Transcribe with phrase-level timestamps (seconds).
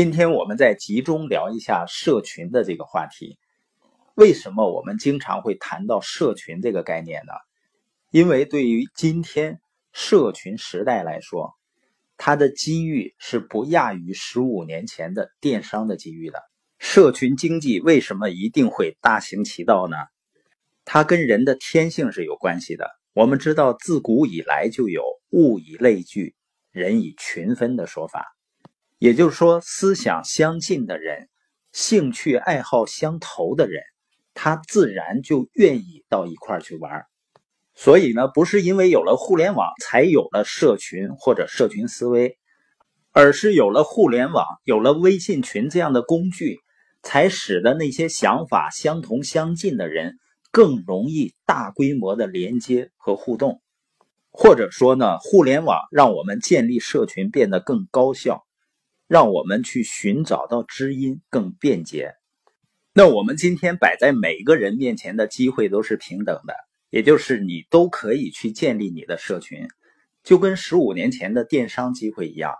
[0.00, 3.36] 今天我们再集中聊一下社群的这个话题。
[4.14, 7.32] 为什么我们经常会谈到社群这个概念呢？
[8.12, 9.60] 因为对于今天
[9.92, 11.52] 社群时代来说，
[12.16, 16.40] 它的机遇是不亚于十五年前的电商的机遇的。
[16.78, 19.96] 社群经济为什么一定会大行其道呢？
[20.84, 22.88] 它跟人的天性是有关系的。
[23.14, 26.36] 我们知道，自古以来就有“物以类聚，
[26.70, 28.24] 人以群分”的说法，
[28.98, 31.28] 也就是说，思想相近的人，
[31.72, 33.82] 兴趣爱好相投的人，
[34.34, 37.04] 他自然就愿意到一块儿去玩。
[37.74, 42.38] 所以呢，不是因为有了互联网才有了社群或者社群思维，
[43.12, 46.58] 而是有了互联网、有了微信群这样的工具，
[47.02, 50.18] 才使得那些想法相同相近的人。
[50.50, 53.60] 更容易大规模的连接和互动，
[54.30, 58.46] 或者说呢，互联网让我们建立社群变得更高效，
[59.08, 62.14] 让我们去寻找到知音更便捷。
[62.92, 66.54] 那我们今天摆在每个人面前的机会都是平等的，
[66.90, 69.66] 也就是你都可以去建立你的社群，
[70.22, 72.54] 就跟十五年前的电商机会一样。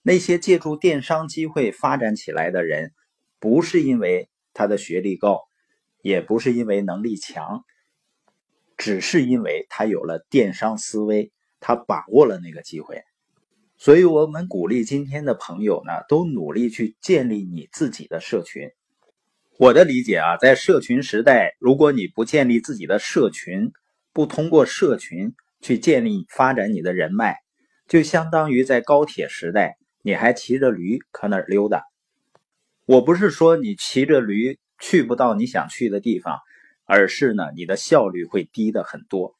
[0.00, 2.92] 那些借助电商机会发展起来的人，
[3.38, 5.40] 不是因为他的学历高。
[6.00, 7.64] 也不是因为能力强，
[8.76, 13.02] 只是因为他有了电商思维，他把握了那个机会。
[13.78, 18.70] 所以，我们鼓励今天的朋友呢，都努力去建立你自己的社群。
[19.56, 23.72] 我的理解啊，在社群时代，如果你不建立自己的社群，
[24.12, 27.36] 不通过社群去建立发展你的人脉，
[27.86, 31.84] 就相当于在高铁时代，你还骑着驴可那儿溜达。
[32.84, 34.58] 我不是说你骑着驴。
[34.80, 36.38] 去不到你想去的地方，
[36.84, 39.34] 而是呢，你的效率会低的很多。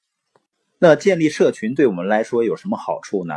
[0.81, 3.35] 那建立社群对我们来说有什么好处呢？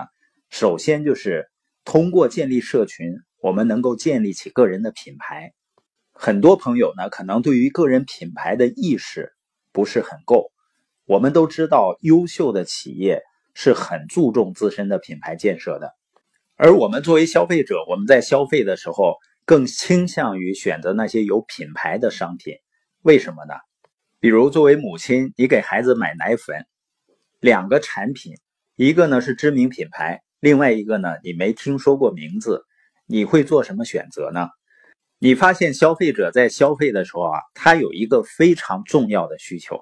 [0.52, 1.50] 首先就是
[1.84, 5.54] 通过建立社群，我们能够建立起个人的品牌。
[6.12, 9.32] 很多朋友呢，可能对于个人品牌的意识
[9.72, 10.52] 不是很够。
[11.06, 13.22] 我们都知道，优秀的企业
[13.56, 15.96] 是很注重自身的品牌建设的，
[16.56, 19.16] 而我们作为消费者，我们在消费的时候。
[19.44, 22.54] 更倾向于选择那些有品牌的商品，
[23.02, 23.56] 为什么呢？
[24.20, 26.66] 比如作为母亲，你给孩子买奶粉，
[27.42, 28.36] 两个产品，
[28.76, 32.66] 一个呢是知名品牌，另外一个呢你没听说过名字，
[33.06, 34.50] 你会做什么选择呢？
[35.20, 39.80] 你发现消费者在消费的时候啊，他有一个非常重要的需求，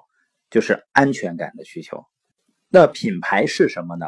[0.50, 2.04] 就是安全感的需求。
[2.68, 4.06] 那品牌是什么呢？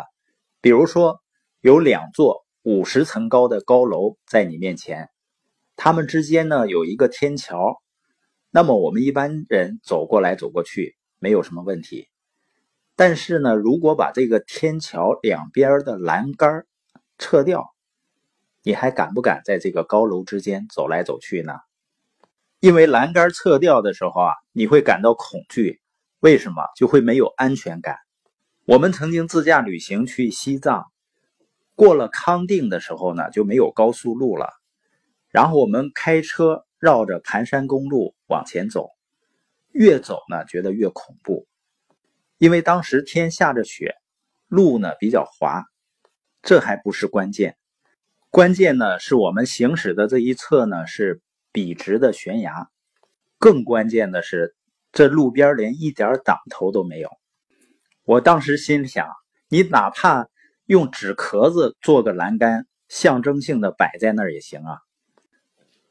[0.60, 1.20] 比如说
[1.62, 5.08] 有两座五十层高的高楼在你面前。
[5.74, 7.82] 它们之间呢有一个天桥，
[8.50, 12.08] 那么我们一般人走过来走过去没有什么问题。
[12.94, 16.66] 但是呢，如果把这个天桥两边的栏杆
[17.18, 17.74] 撤掉，
[18.62, 21.54] 你还敢不敢在这个高楼之间走来走去呢？
[22.60, 25.80] 因为栏杆撤掉的时候啊，你会感到恐惧。
[26.20, 26.62] 为什么？
[26.76, 27.96] 就会没有安全感。
[28.64, 30.84] 我们曾经自驾旅行去西藏，
[31.74, 34.50] 过了康定的时候呢，就没有高速路了。
[35.30, 38.90] 然后我们开车绕着盘山公路往前走，
[39.72, 41.48] 越走呢觉得越恐怖，
[42.42, 43.94] 因为当时天下着雪，
[44.48, 45.62] 路呢比较滑。
[46.42, 47.56] 这还不是关键，
[48.30, 51.22] 关键呢是我们行驶的这一侧呢是
[51.52, 52.68] 笔直的悬崖，
[53.38, 54.56] 更关键的是
[54.90, 57.10] 这路边连一点挡头都没有。
[58.02, 59.08] 我当时心想，
[59.48, 60.26] 你哪怕
[60.66, 64.80] 用纸壳子做个栏杆，象征性的摆在那儿也行啊。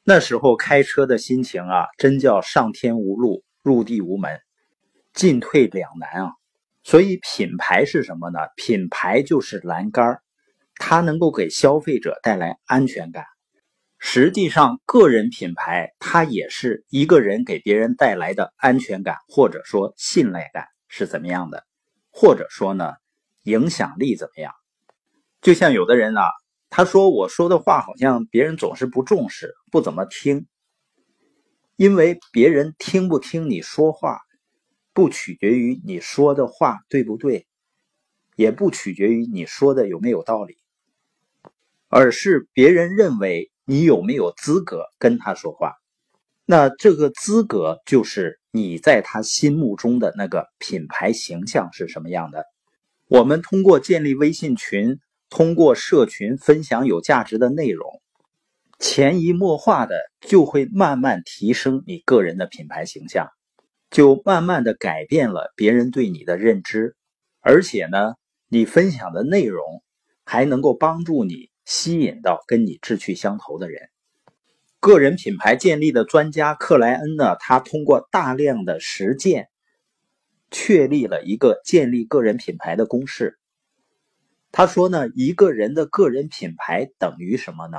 [0.03, 4.37] 那时候开车的心情啊，真叫上天无路，入地无门，
[5.13, 6.33] 进退两难啊。
[6.83, 8.39] 所以品牌是什么呢？
[8.55, 10.21] 品牌就是栏杆
[10.75, 13.25] 它能够给消费者带来安全感。
[13.99, 21.63] 实际上，个人品牌它也是一个人给别人带来的安全感，或者说信赖感是怎么样的，
[22.11, 22.93] 或者说呢，
[23.43, 24.53] 影响力怎么样？
[25.41, 26.23] 就像有的人啊。
[26.73, 30.47] 他说：“我说的话好像别人总是不重视，不怎么听。
[31.75, 34.21] 因为别人听不听你说话，
[34.93, 37.47] 不取决于你说的话对不对，
[38.35, 40.57] 也不取决于你说的有没有道理，
[41.87, 45.73] 而是别人认为你有没有资格跟他说话。
[46.45, 52.45] 那这个资格就是你在他心目中的那个品牌形象是什么样的。
[53.07, 54.99] 我们通过建立微信群。”
[55.33, 58.01] 通过社群分享有价值的内容，
[58.79, 63.29] 潜移默化的就会慢慢提升你个人的品牌形象，
[63.91, 66.95] 就慢慢的改变了别人对你的认知，
[67.41, 68.15] 而且呢，
[68.47, 69.83] 你分享的内容
[70.23, 73.89] 还能够帮助你吸引到跟你志趣相投的人。
[74.79, 79.49] 个人品牌建立的专家克莱恩呢，他通过大量的实践，
[80.49, 83.37] 确立了一个建立个人品牌的公式。
[84.53, 87.77] 他说呢，一个人的个人品牌等于什么呢？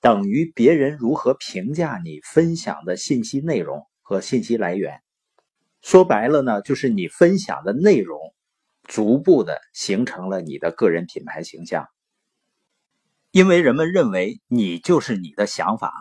[0.00, 5.00] 等于别人如何评价你分享的信息内容和信息来源。
[5.84, 8.18] 说白了呢，就是你分享的内容，
[8.84, 11.86] 逐步的形成了你的个人品牌形象。
[13.32, 15.92] 因为人们认为你就是你的想法，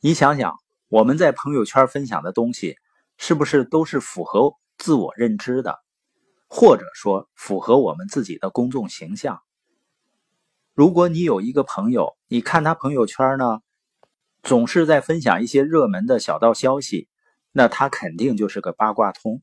[0.00, 0.54] 你想想，
[0.88, 2.76] 我们在朋友圈分享的东西，
[3.18, 5.78] 是不是都是符合自我认知的，
[6.48, 9.42] 或者说符合我们自己的公众形象？
[10.72, 13.60] 如果你有一个朋友，你看他朋友圈呢，
[14.42, 17.10] 总是在分享一些热门的小道消息，
[17.58, 19.40] 那他肯定就是个八卦通。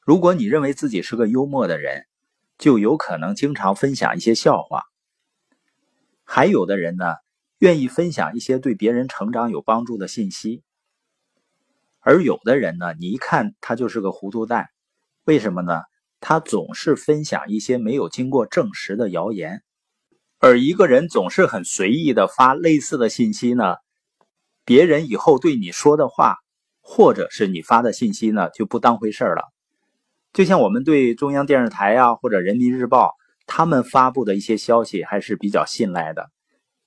[0.00, 2.06] 如果你认为自己是个幽默的人，
[2.58, 4.82] 就有可能经常分享一些笑话。
[6.24, 7.14] 还有的人呢，
[7.58, 10.64] 愿意分享一些对别人成长有帮助的信息，
[12.00, 14.70] 而有的人呢，你一看他就是个糊涂蛋，
[15.22, 15.82] 为什么呢？
[16.18, 19.62] 他总是分享一些没有经过证实的谣言，
[20.40, 23.76] 而一个人总是很随意的发类似的信息呢，
[24.64, 26.38] 别人以后对你说的话，
[26.84, 29.42] 或者是你发的信息呢，就不当回事了。
[30.32, 33.14] 就像我们对中央电视台啊，或者人民日报。
[33.46, 36.30] 他们发布的一些消息还是比较信赖的，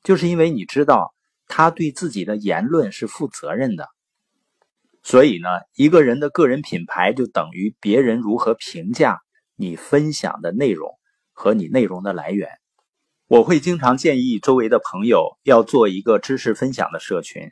[0.01, 1.13] 就是因为你知道
[1.45, 3.87] 他对自己的言论是负责任的，
[5.03, 9.19] 所以呢，一个人的个人品牌就等于别人如何评价
[9.55, 10.89] 你分享的内容
[11.31, 12.49] 和你内容的来源。
[13.27, 17.51] 我会经常建议周围的朋友要做一个知识分享的社群，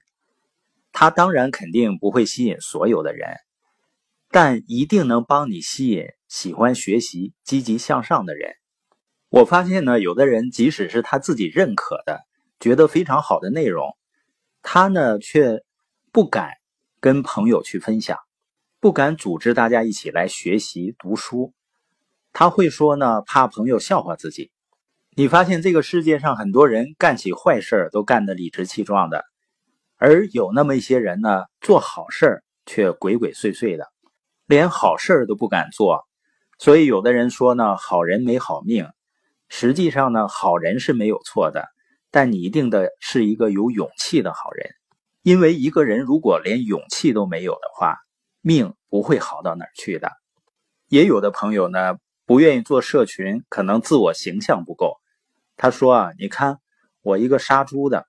[0.97, 3.27] 他当然肯定不会吸引所有的人，
[4.31, 8.53] 但一定能帮你吸引喜欢学习、积极向上的人。
[9.27, 12.21] 我发现呢，有的人即使是他自己认可的、
[12.61, 13.97] 觉得非常好的内容，
[14.61, 15.65] 他呢却
[16.13, 16.51] 不敢
[17.01, 18.17] 跟朋友去分享，
[18.79, 21.53] 不敢组织大家一起来学习读书。
[22.31, 24.49] 他会说呢，怕朋友笑话自己。
[25.17, 29.25] 你发现这个世界上很多人干起坏事都干得理直气壮的，
[29.97, 33.87] 而有那么一些人呢，做好事却鬼鬼祟祟的，
[34.45, 36.05] 连好事都不敢做。
[36.59, 38.89] 所以有的人说呢，好人没好命。
[39.47, 41.67] 实际上呢，好人是没有错的，
[42.11, 44.69] 但你一定的是一个有勇气的好人。
[45.21, 47.97] 因为一个人如果连勇气都没有的话，
[48.41, 50.11] 命不会好到哪儿去的。
[50.87, 54.97] 也有的朋友呢，不愿意做社群，可能自我形象不够。
[55.57, 56.59] 他说啊，你看
[57.01, 58.07] 我一个杀猪的，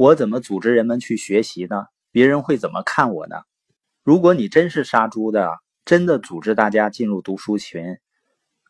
[0.00, 1.84] 我怎么组织人们去学习呢？
[2.10, 3.42] 别人会怎么看我呢？
[4.02, 7.98] 如果你真是杀猪的，真的组织大家进入读书群。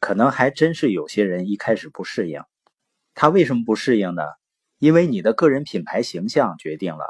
[0.01, 2.43] 可能还真是有些人一开始不适应，
[3.15, 4.25] 他为什么不适应呢？
[4.81, 7.05] 因为你的个人品牌形象决定了。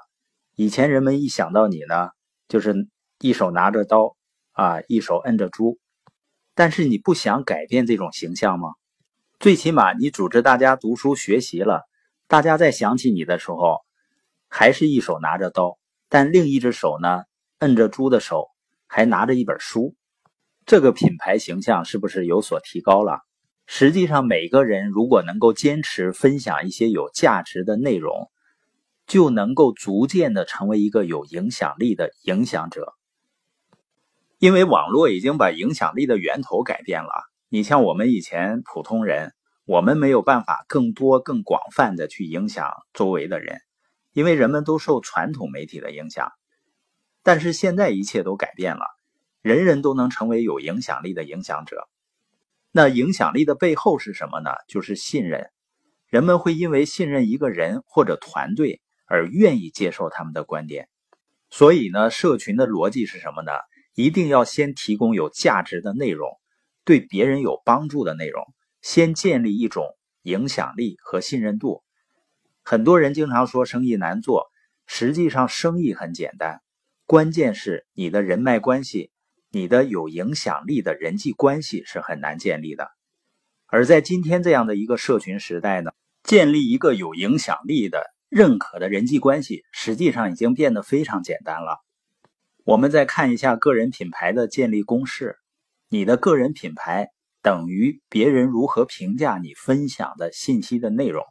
[0.54, 2.10] 以前人们一想到你呢，
[2.46, 2.74] 就是
[3.20, 4.18] 一手拿着刀
[4.52, 5.78] 啊，一手摁着猪。
[6.54, 8.68] 但是你不想改变这种形象吗？
[9.38, 11.84] 最起码你组织大家读书学习了，
[12.28, 13.78] 大家在想起你的时候，
[14.50, 15.78] 还是一手拿着刀，
[16.10, 17.22] 但另一只手呢，
[17.60, 18.48] 摁着猪的手
[18.86, 19.94] 还拿着一本书。
[20.66, 23.20] 这个品牌形象是不是有所提高了？
[23.66, 28.28] 实际上，每个人如果能够坚持分享一些有价值的内容，
[29.06, 32.94] 就能够逐渐的成为一个有影响力的影响者。
[34.38, 37.12] 因为网络已经把影响力的源头改变了。
[37.48, 39.32] 你像我们以前普通人，
[39.66, 43.60] 我们没有办法更多、更广泛的去影响周围的人，
[44.12, 46.30] 因为人们都受传统媒体的影响。
[47.22, 48.84] 但是现在一切都改变了。
[49.42, 51.88] 人人都能成为有影响力的影响者，
[52.72, 54.50] 那影响力的背后是什么呢？
[54.68, 55.50] 就是信任。
[56.08, 60.90] 人们会因为信任一个人或者团队而愿意接受他们的观点。
[61.48, 63.52] 所以呢，社群的逻辑是什么呢？
[63.94, 66.28] 一定要先提供有价值的内容，
[66.84, 68.44] 对别人有帮助的内容，
[68.82, 69.84] 先建立一种
[70.22, 71.82] 影响力和信任度。
[72.70, 74.48] 很多人经常说生意难做，
[74.86, 76.62] 实际上生意很简单，
[77.04, 79.10] 关键是你的人脉关系。
[79.50, 82.88] 你的有影响力的人际关系是很难建立的，
[83.66, 85.90] 而在今天这样的一个社群时代呢，
[86.22, 91.80] 建立一个有影响力的、认可的人际关系，实际上已经变得非常简单了。
[92.62, 95.38] 我们再看一下个人品牌的建立公式：
[95.88, 97.08] 你的个人品牌
[97.42, 101.24] 等于别人如何评价你分享的信息的内容。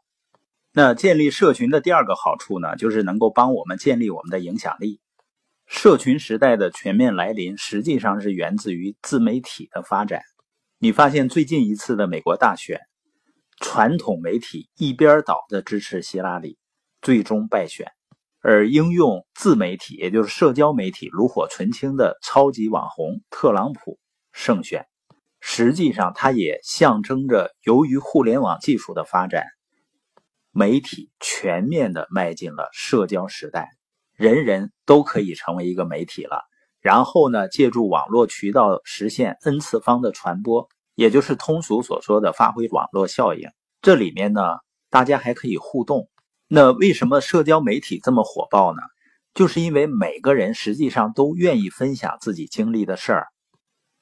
[0.72, 5.00] 那建立社群的第二个好处呢，就是能够帮我们建立我们的影响力。
[5.66, 10.22] 社群时代的全面来临，实际上是源自于自媒体的发展。
[10.78, 12.80] 你发现最近一次的美国大选，
[13.60, 16.58] 传统媒体一边倒的支持希拉里，
[17.02, 17.92] 最终败选。
[18.42, 24.00] 而应用自媒体，也就是社交媒体炉火纯青的超级网红特朗普
[24.32, 24.86] 胜选。
[25.42, 29.44] 实际上，它也象征着由于互联网技术的发展，
[30.60, 33.70] 媒体全面的迈进了社交时代，
[34.14, 36.42] 人人都可以成为一个媒体了。
[36.82, 43.50] 然后呢，借助网络渠道实现 n 次方的传播，也就是通俗所说的发挥网络效应。
[43.82, 44.42] 这里面呢，
[44.90, 46.10] 大家还可以互动。
[46.50, 48.82] 那为什么社交媒体这么火爆呢？
[49.34, 53.28] 就是因为每个人实际上都愿意分享自己经历的事儿。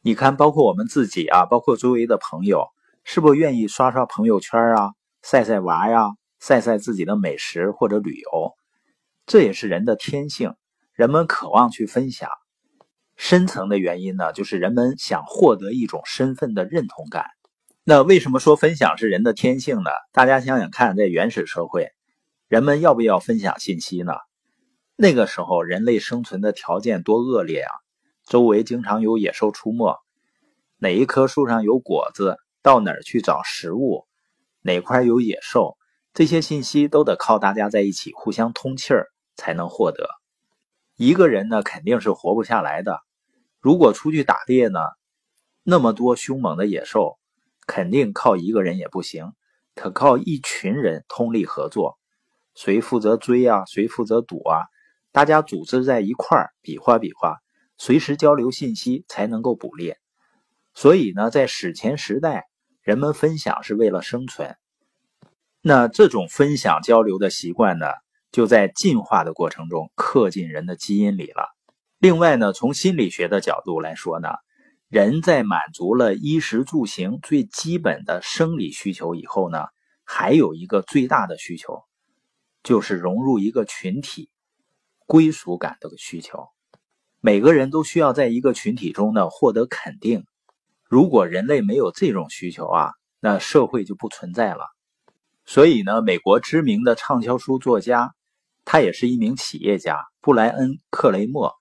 [0.02, 2.66] 你看，包括我们自己啊，包括周围的朋友，
[3.04, 6.08] 是不是愿意刷刷朋友圈啊，晒晒娃呀，
[6.48, 8.56] 晒晒自己的美食或者旅游？
[9.26, 10.54] 这也是人的天性，
[10.94, 12.30] 人们渴望去分享。
[13.18, 17.26] 深层的原因呢，就是人们想获得一种身份的认同感。
[17.84, 19.90] 那为什么说分享是人的天性呢？
[20.14, 21.90] 大家想想看，在原始社会，
[22.48, 24.14] 人们要不要分享信息呢？
[24.96, 27.72] 那个时候，人类生存的条件多恶劣啊！
[28.26, 30.00] 周围经常有野兽出没，
[30.78, 34.08] 哪一棵树上有果子，到哪儿去找食物，
[34.62, 35.76] 哪块有野兽，
[36.18, 39.06] 这些信息都得靠大家在一起互相通气儿
[39.36, 40.10] 才能获得。
[40.96, 43.02] 一个人呢，肯定是活不下来的。
[43.60, 44.80] 如果出去打猎呢，
[45.62, 47.20] 那么多凶猛的野兽，
[47.68, 49.34] 肯定靠一个人也不行，
[49.76, 52.00] 可靠一群人通力合作，
[52.56, 54.66] 谁负责追啊，谁负责堵啊，
[55.12, 57.38] 大家组织在一块儿比划比划，
[57.78, 60.00] 随时交流信息才能够捕猎。
[60.74, 62.48] 所以呢，在史前时代，
[62.82, 64.58] 人们分享是为了生存。
[65.62, 67.88] 那这种分享交流的习惯呢，
[68.32, 71.50] 就在进化的过程中刻进人的基因里了。
[71.98, 74.30] 另外呢，从心理学的角度来说呢，
[74.88, 79.66] 人在满足了衣食住行最基本的生理需求以后呢，
[80.06, 81.84] 还有一个最大的需求，
[82.64, 84.30] 就是融入一个群体、
[85.06, 86.48] 归属感的需求。
[87.20, 90.24] 每个人都需要在一个群体中呢获得肯定。
[90.88, 94.77] 如果人类没有这种需求啊，那社会就不存在了。
[95.50, 98.14] 所以呢，美国知名的畅销书作家，
[98.66, 101.56] 他也是一名企业家，布莱恩·克雷默。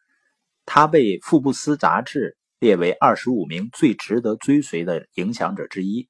[0.65, 6.09] 他被《福布斯》杂志列为二十五名最值得追随的影响者之一。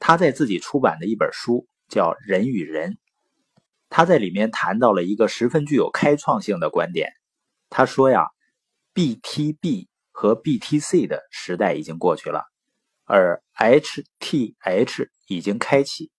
[0.00, 2.94] 他在自己出版的一本书叫《人与人》，
[3.88, 7.12] 他在里面谈到了一个十分具有开创性的观点。
[7.68, 8.26] 他说呀
[8.94, 12.42] ，BTB 和 BTC 的时代已经过去了，
[13.04, 16.10] 而 HTH 已经开启。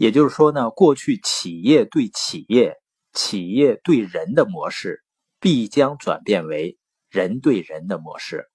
[0.00, 2.78] 也就是说呢，过去企业对企业、
[3.12, 5.02] 企业对人的模式
[5.38, 6.78] 必将转变为。
[7.10, 8.46] 人对人的模式，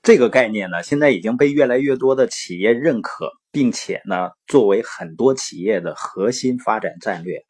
[0.00, 7.44] 这个概念呢，现在已经被越来越多的企业认可，并且呢，作为很多企业的核心发展战略。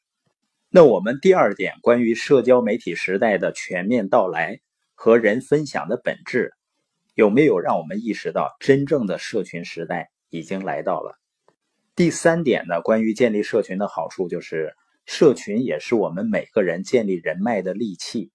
[0.70, 4.60] 那我们第二点，关于社交媒体时代的全面到来
[4.94, 6.54] 和人分享的本质，
[7.14, 11.19] 有没有让我们意识到真正的社群时代已经来到了？
[12.00, 14.72] 第三点呢，关于建立社群的好处，就是
[15.04, 18.30] 社群也是我们每个人建立人脉的利器。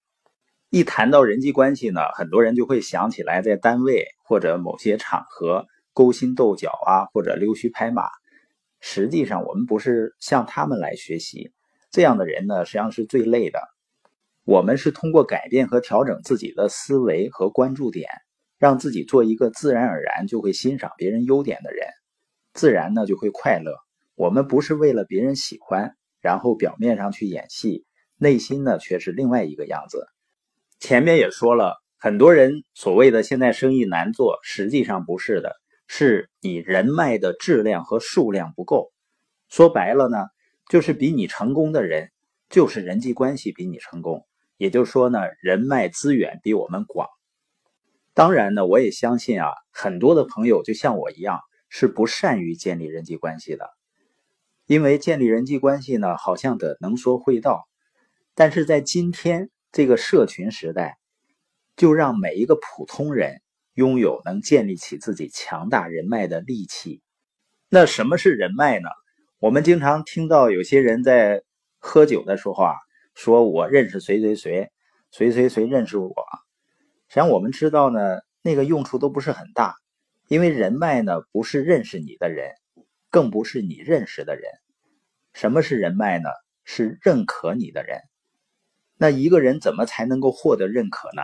[0.69, 8.03] 一谈到人际关系呢，很多人就会想起来在单位或者某些场合勾心斗角啊，或者溜须拍马。
[8.81, 11.51] 实际上，我们不是向他们来学习，
[11.89, 13.59] 这样的人呢，实际上是最累的。
[14.43, 18.07] 我们是通过改变和调整自己的思维和关注点，
[18.59, 21.87] 让自己做一个自然而然就会欣赏别人优点的人，
[22.55, 23.75] 自然呢就会快乐。
[24.15, 27.85] 我们不是为了别人喜欢，然后表面上去演戏，
[28.17, 30.07] 内心呢却是另外一个样子。
[30.79, 35.55] 前面也说了，很多人所谓的现在生意难做，实际上不是的，
[35.87, 38.91] 是你人脉的质量和数量不够。
[39.49, 40.25] 说白了呢，
[40.69, 42.09] 就是比你成功的人，
[42.49, 44.25] 就是人际关系比你成功。
[44.57, 47.09] 也就是说呢，人脉资源比我们广。
[48.13, 53.69] 当然呢，我也相信啊，很多的朋友就像我一样，是不善于建立人际关系的。
[54.65, 57.67] 因为建立人际关系呢，好像得能说会道，
[58.33, 59.49] 但是在今天。
[59.71, 60.97] 这个社群时代，
[61.75, 63.41] 就让每一个普通人
[63.73, 67.01] 拥有能建立起自己强大人脉的利器。
[67.67, 68.87] 那什么是人脉呢？
[69.37, 71.43] 我们经常听到有些人在
[71.77, 72.73] 喝酒的时候啊，
[73.15, 74.71] 说我认识谁谁谁，
[75.11, 76.15] 谁谁谁认识我。
[77.09, 77.99] 实际上我们知道呢，
[78.41, 79.75] 那个用处都不是很大，
[80.27, 82.51] 因为人脉呢不是认识你的人，
[83.09, 84.43] 更不是你认识的人。
[85.33, 86.29] 什么是人脉呢？
[86.63, 87.99] 是认可你的人。
[88.97, 91.21] 那一个人怎么才能够获得认可呢？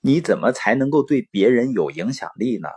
[0.00, 2.68] 你怎么才能够对别人有影响力呢？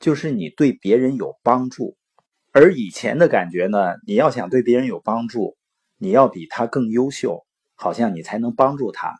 [0.00, 1.96] 就是你对别人有帮助。
[2.50, 5.56] 而以前的感觉呢，你要想对别人有帮助，
[5.96, 7.46] 你要比他更优秀，
[7.76, 9.14] 好像你才能帮助他。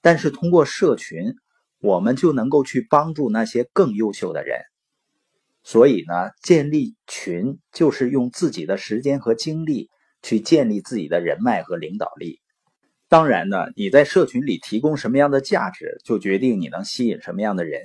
[0.00, 1.34] 但是通过社群，
[1.80, 4.62] 我们就能够去帮助那些更优秀的人。
[5.68, 9.90] 所以呢，建立群就是用自己的时间和精力
[10.22, 12.38] 去建立自己的人脉和领导力。
[13.08, 17.82] 当然呢，你在社群里提供什么样的价值，就决定你能吸引什么样的人。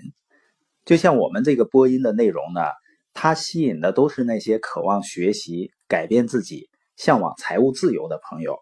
[0.85, 2.61] 就像我们这个播音的内容呢，
[3.15, 8.59] 它吸引的都是那些渴望学习、改变自己、向往财务自由的朋友。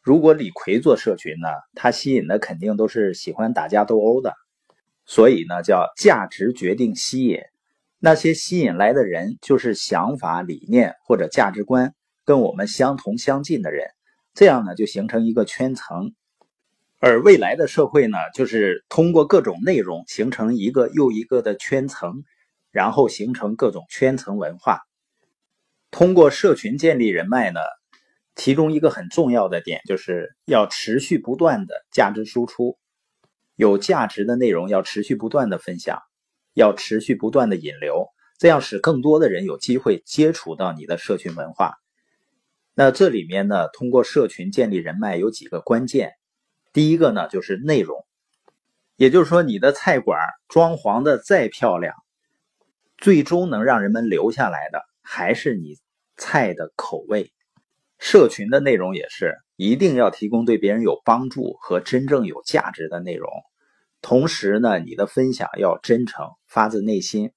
[0.00, 4.32] 如果李逵做社群呢，他吸引的肯定都是喜欢打架斗殴的。
[5.06, 7.40] 所以呢，叫价值决定吸引。
[8.00, 13.88] 那些吸引来的人，就是想法、理念或者价值观跟我们相同相近的人，
[14.34, 16.14] 这样呢就形成一个圈层。
[17.00, 22.22] 而未来的社会呢，就是通过各种内容形成一个又一个的圈层，
[22.70, 24.80] 然后形成各种圈层文化。
[25.90, 27.60] 通过社群建立人脉呢，
[28.36, 32.78] 其中一个很重要的点就是要持续不断的价值输出，
[33.56, 36.02] 有价值的内容要持续不断的分享。
[36.58, 41.74] 要持续不断的引流，这样使更多的人有机会接触到你的社群文化。
[42.74, 46.14] 那这里面呢，通过社群建立人脉有几个关键。
[46.72, 48.04] 第一个呢，就是内容，
[48.96, 51.94] 也就是说，你的菜馆装潢的再漂亮，
[52.96, 55.76] 最终能让人们留下来的还是你
[56.16, 57.32] 菜的口味。
[58.00, 63.30] 社群的内容也是，一定要提供对别人有帮助和真正有价值的内容。
[64.00, 67.32] 同时呢，你的分享要真诚，发自内心。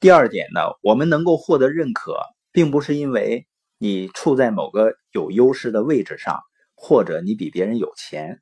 [0.00, 2.16] 第二点呢，我们能够获得认可，
[2.52, 3.46] 并不是因为
[3.78, 6.40] 你处在某个有优势的位置上，
[6.74, 8.40] 或者你比别人有钱，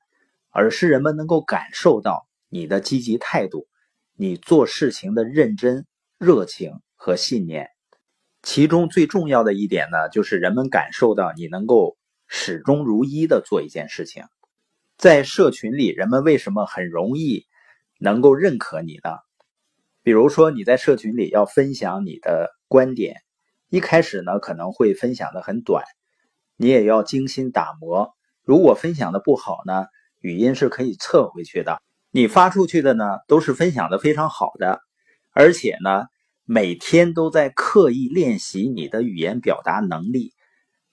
[0.51, 3.67] 而是人们能够感受到你的积极态度，
[4.17, 5.85] 你做事情的认真、
[6.17, 7.69] 热情和信念。
[8.43, 11.99] 其中最重要的一点呢，就是人们感受到你能够
[12.29, 14.25] 始终如一的做一件事情。
[14.97, 17.47] 在社群里，人们为什么很容易？
[17.99, 19.19] 能够认可你的，
[20.03, 23.17] 比如说你在社群里要分享你的观点，
[23.69, 25.85] 一开始呢可能会分享的很短，
[26.57, 28.15] 你也要精心打磨。
[28.43, 29.87] 如果分享的不好呢，
[30.21, 31.83] 语音是可以撤回去的。
[32.11, 34.81] 你发出去的呢都是分享的非常好的，
[35.33, 36.07] 而且呢
[36.45, 40.33] 每天都在刻意练习你的语言表达能力，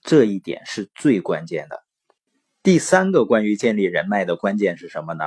[0.02, 1.80] 这一点是最关键的。
[2.64, 5.26] 第三个关于建立人脉的关键是什么呢？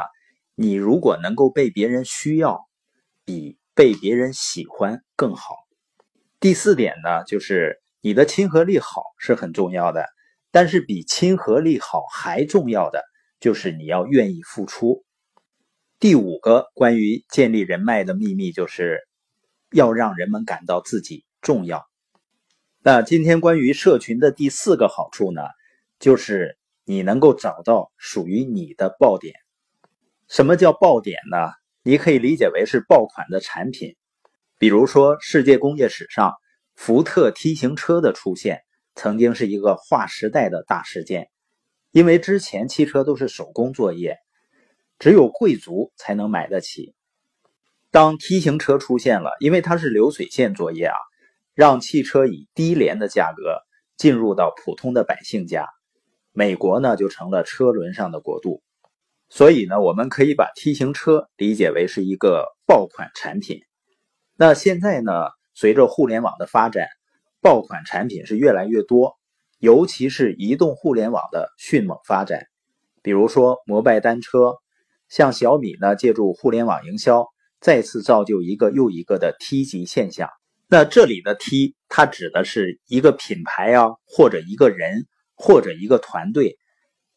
[0.61, 2.69] 你如果能够被别人需要，
[3.25, 5.55] 比被别人喜欢更好。
[6.41, 10.09] 第四点呢，就是你的亲和力好是很重要的，
[10.51, 13.05] 但是比亲和力好还重要的
[13.39, 15.05] 就是你要愿意付出。
[16.01, 19.07] 第五个关于建立人脉的秘密，就是
[19.71, 21.87] 要让人们感到自己重要。
[22.83, 25.43] 那今天关于社群的第四个好处呢，
[26.01, 29.35] 就是你能够找到属于你的爆点。
[30.29, 31.53] 什么叫爆点呢？
[31.83, 33.97] 你可以理解为是爆款的产品，
[34.59, 36.35] 比如说世界工业史上
[36.77, 38.61] 福特 T 型车的出现，
[38.95, 41.31] 曾经是一个划时代的大事件。
[41.93, 44.19] 因为之前汽车都是手工作业，
[44.99, 46.95] 只有贵族才能买得起。
[47.91, 50.97] 当 T 型车出现了，因为它是流水线作业啊，
[51.55, 53.63] 让汽车以低廉的价格
[53.97, 55.67] 进入到普通的百姓家，
[56.33, 58.63] 美国呢就成了车轮上的国度。
[59.31, 63.61] 所以呢，我们可以把 T 型车理解为是一个爆款产品。
[64.37, 65.13] 那现在呢，
[65.55, 66.89] 随着互联网的发展，
[67.43, 69.17] 爆款产品是越来越多，
[69.59, 72.47] 尤其是移动互联网的迅猛发展。
[73.03, 74.57] 比如说摩拜单车，
[75.09, 77.27] 像小米呢，借助互联网营销，
[77.61, 80.31] 再次造就一个又一个的 T 级现象。
[80.69, 86.57] 那这里的 T，它指的是一个品牌啊，或者一个人，或者一个团队。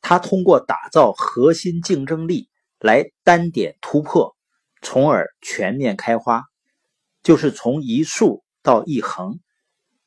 [0.01, 4.35] 它通过打造核心竞争力来单点突破，
[4.81, 6.43] 从而全面开花，
[7.23, 9.39] 就是从一竖到一横。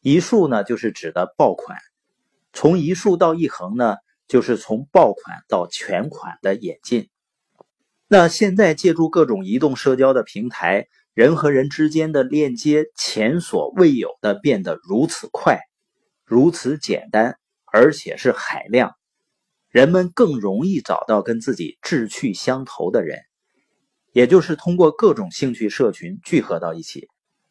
[0.00, 1.78] 一竖呢，就是指的爆款；
[2.52, 3.96] 从一竖到一横呢，
[4.28, 7.08] 就是从爆款到全款的演进。
[8.06, 15.60] 那现在借助各种移动社交的平台，人和人之间的链接前所未有的变得如此快、
[16.26, 18.94] 如此简单，而且是海量。
[19.74, 23.18] 人们更容易找到跟自己志趣相投的人，
[24.12, 27.08] 也就是通过各种兴趣社群聚合到一起。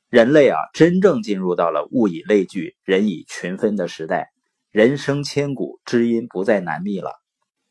[0.08, 4.30] 人类啊，真正进入到了物以类聚、人以群分的时代，
[4.72, 7.12] 人生千古，知音不再难觅了。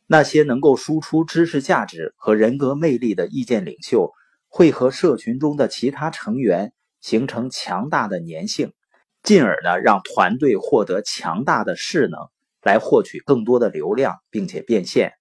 [0.07, 4.13] 那些能够输出知识价值和人格魅力的意见领袖，
[4.49, 8.75] 会和社群中的其他成员形成强大的粘性，
[9.23, 12.21] 进而呢，让团队获得强大的势能。
[12.63, 15.13] 来获取更多的流量，并且变现。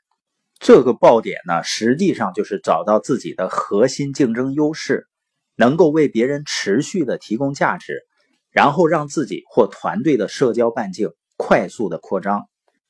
[0.60, 5.08] 这个爆点呢，实际上就是找到自己的核心竞争优势，
[5.56, 8.02] 能够为别人持续的提供价值，
[8.52, 12.48] 然后让自己或团队的社交半径快速的扩张。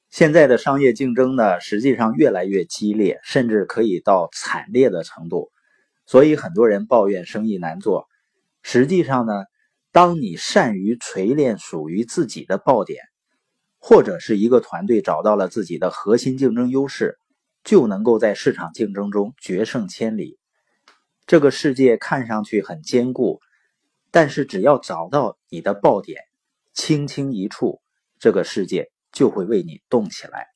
[0.09, 5.49] 现在的商业竞争呢，实际上越来越激烈，甚至可以到惨烈的程度，
[6.05, 8.05] 所以很多人抱怨生意难做。
[8.63, 9.31] 实际上呢，
[9.93, 13.01] 当你善于锤炼属于自己的爆点，
[13.81, 17.17] 或者是一个团队找到了自己的核心竞争优势。
[17.63, 20.39] 就能够在市场竞争中决胜千里。
[21.27, 23.39] 这个世界看上去很坚固，
[24.09, 26.23] 但是只要找到你的爆点，
[26.73, 27.79] 轻轻一触，
[28.17, 30.47] 这个世界就会为你动起来。